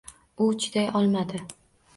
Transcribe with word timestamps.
U 0.45 0.47
chiday 0.63 0.89
olmadi 1.01 1.45